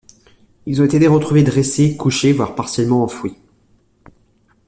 [0.65, 3.37] Ils ont été retrouvés dressés, couchés, voire partiellement enfouis.